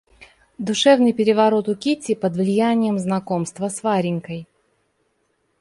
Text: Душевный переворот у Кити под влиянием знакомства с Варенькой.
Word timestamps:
Душевный 0.57 1.13
переворот 1.13 1.67
у 1.69 1.75
Кити 1.75 2.15
под 2.15 2.35
влиянием 2.35 2.97
знакомства 2.97 3.69
с 3.69 3.83
Варенькой. 3.83 4.47